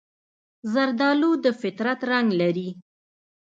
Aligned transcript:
زردالو 0.73 1.31
د 1.43 1.45
فطرت 1.61 1.99
رنګ 2.11 2.27
لري. 2.41 2.69